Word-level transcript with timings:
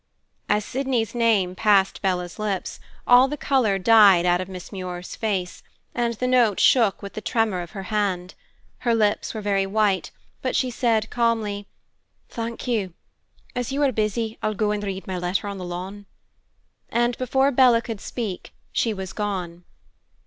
As 0.49 0.65
Sydney's 0.65 1.13
name 1.13 1.53
passed 1.53 2.01
Bella's 2.01 2.39
lips, 2.39 2.79
all 3.05 3.27
the 3.27 3.37
color 3.37 3.77
died 3.77 4.25
out 4.25 4.41
of 4.41 4.49
Miss 4.49 4.71
Muir's 4.71 5.15
face, 5.15 5.61
and 5.93 6.15
the 6.15 6.25
note 6.25 6.59
shook 6.59 7.03
with 7.03 7.13
the 7.13 7.21
tremor 7.21 7.61
of 7.61 7.69
her 7.77 7.83
hand. 7.93 8.33
Her 8.79 8.93
very 8.95 9.09
lips 9.11 9.35
were 9.35 9.63
white, 9.69 10.09
but 10.41 10.55
she 10.55 10.71
said 10.71 11.11
calmly, 11.11 11.67
"Thank 12.29 12.67
you. 12.67 12.95
As 13.55 13.71
you 13.71 13.83
are 13.83 13.91
busy, 13.91 14.39
I'll 14.41 14.55
go 14.55 14.71
and 14.71 14.83
read 14.83 15.05
my 15.05 15.19
letter 15.19 15.47
on 15.47 15.59
the 15.59 15.65
lawn." 15.65 16.07
And 16.89 17.15
before 17.19 17.51
Bella 17.51 17.79
could 17.83 18.01
speak, 18.01 18.53
she 18.73 18.95
was 18.95 19.13
gone. 19.13 19.65